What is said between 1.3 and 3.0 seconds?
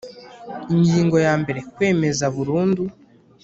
mbere kwemeza burundu